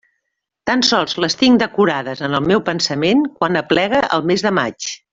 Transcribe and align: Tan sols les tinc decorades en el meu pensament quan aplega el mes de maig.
Tan 0.69 0.79
sols 0.87 1.13
les 1.25 1.37
tinc 1.41 1.61
decorades 1.65 2.23
en 2.29 2.39
el 2.39 2.49
meu 2.53 2.65
pensament 2.73 3.25
quan 3.39 3.63
aplega 3.65 4.05
el 4.19 4.31
mes 4.33 4.49
de 4.49 4.55
maig. 4.63 4.91